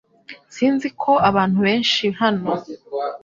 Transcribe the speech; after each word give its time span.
Sinzi 0.55 0.87
ko 1.01 1.11
abantu 1.29 1.57
benshi 1.65 2.05
hano. 2.21 2.47